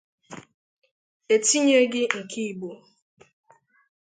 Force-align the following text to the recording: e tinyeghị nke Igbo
e 1.33 1.35
tinyeghị 1.45 2.03
nke 2.19 2.41
Igbo 2.49 2.71